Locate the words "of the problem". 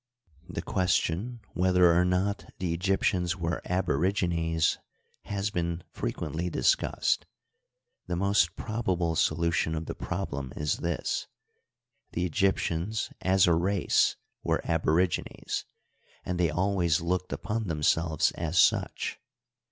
9.75-10.53